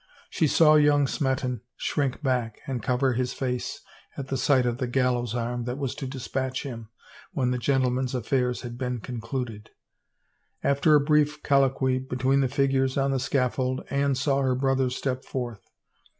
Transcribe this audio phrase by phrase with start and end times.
[0.31, 3.81] She saw young Smeton shrink back and cover his face
[4.17, 6.89] at the sight of the gallows arm that was to dispatch him
[7.33, 9.69] when the gentlemen's affairs had been concluded.
[10.63, 15.23] After a brief colloquy between the figures on the scaffold Anne saw her brother step
[15.23, 15.61] forth.